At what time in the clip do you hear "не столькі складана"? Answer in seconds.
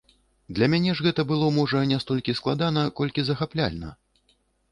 1.91-2.85